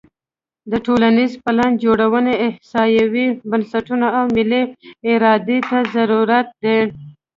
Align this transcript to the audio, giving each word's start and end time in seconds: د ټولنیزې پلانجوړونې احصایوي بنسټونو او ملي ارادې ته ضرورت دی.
د 0.71 0.73
ټولنیزې 0.85 1.37
پلانجوړونې 1.45 2.33
احصایوي 2.47 3.27
بنسټونو 3.49 4.07
او 4.17 4.25
ملي 4.35 4.63
ارادې 5.11 5.59
ته 5.69 5.77
ضرورت 5.95 6.47
دی. 6.63 6.79